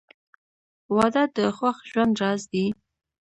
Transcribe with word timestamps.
•واده 0.95 1.23
د 1.35 1.37
خوښ 1.57 1.77
ژوند 1.89 2.13
راز 2.21 2.41
دی. 2.51 2.65